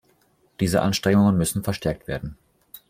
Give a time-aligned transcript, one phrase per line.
[0.59, 2.35] Diese Anstrengungen müssen verstärkt werden.